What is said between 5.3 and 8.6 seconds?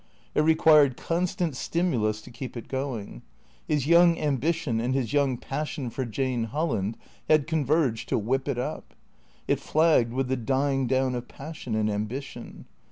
passion for Jane Holland had converged to whip it